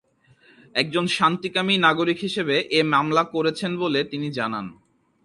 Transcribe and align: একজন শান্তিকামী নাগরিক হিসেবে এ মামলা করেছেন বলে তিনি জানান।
একজন 0.75 1.05
শান্তিকামী 1.07 1.75
নাগরিক 1.77 2.19
হিসেবে 2.21 2.55
এ 2.71 2.81
মামলা 2.83 3.23
করেছেন 3.23 3.71
বলে 3.77 3.99
তিনি 4.03 4.27
জানান। 4.31 4.65